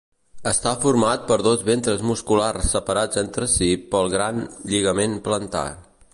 Està 0.51 0.71
format 0.85 1.27
per 1.31 1.37
dos 1.47 1.65
ventres 1.67 2.01
musculars 2.13 2.71
separats 2.77 3.23
entre 3.25 3.51
si 3.59 3.69
pel 3.93 4.13
gran 4.17 4.43
lligament 4.73 5.19
plantar. 5.31 5.67